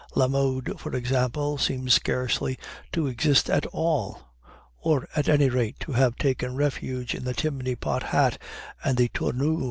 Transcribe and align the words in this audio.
La 0.15 0.27
mode, 0.27 0.79
for 0.79 0.95
example, 0.95 1.59
seems 1.59 1.93
scarcely 1.93 2.57
to 2.91 3.05
exist 3.05 3.51
at 3.51 3.67
all; 3.67 4.33
or 4.81 5.07
at 5.15 5.29
any 5.29 5.47
rate 5.47 5.79
to 5.79 5.91
have 5.91 6.15
taken 6.15 6.55
refuge 6.55 7.13
in 7.13 7.23
the 7.23 7.35
chimney 7.35 7.75
pot 7.75 8.01
hat 8.01 8.39
and 8.83 8.97
the 8.97 9.09
tournure. 9.09 9.59